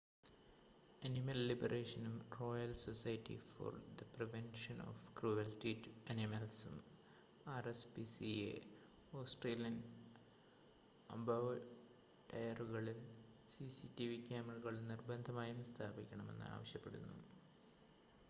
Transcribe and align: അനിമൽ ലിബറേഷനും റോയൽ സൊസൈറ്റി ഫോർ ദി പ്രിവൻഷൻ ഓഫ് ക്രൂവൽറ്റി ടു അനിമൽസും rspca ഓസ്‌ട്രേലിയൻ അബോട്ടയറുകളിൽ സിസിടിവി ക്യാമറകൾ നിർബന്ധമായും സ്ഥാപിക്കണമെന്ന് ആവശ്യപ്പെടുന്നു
അനിമൽ 1.01 1.39
ലിബറേഷനും 1.47 2.15
റോയൽ 2.37 2.71
സൊസൈറ്റി 2.83 3.35
ഫോർ 3.41 3.73
ദി 3.97 4.05
പ്രിവൻഷൻ 4.15 4.77
ഓഫ് 4.81 5.11
ക്രൂവൽറ്റി 5.19 5.73
ടു 5.83 5.91
അനിമൽസും 6.09 6.77
rspca 7.61 8.31
ഓസ്‌ട്രേലിയൻ 9.13 9.77
അബോട്ടയറുകളിൽ 11.09 12.99
സിസിടിവി 13.47 14.19
ക്യാമറകൾ 14.27 14.75
നിർബന്ധമായും 14.91 15.61
സ്ഥാപിക്കണമെന്ന് 15.63 16.47
ആവശ്യപ്പെടുന്നു 16.55 17.15